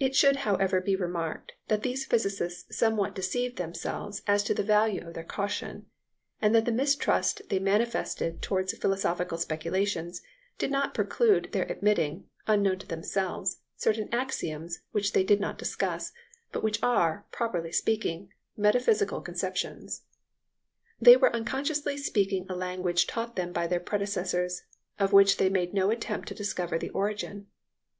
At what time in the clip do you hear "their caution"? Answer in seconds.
5.14-5.86